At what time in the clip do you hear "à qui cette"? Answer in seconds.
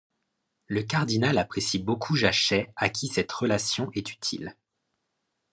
2.75-3.31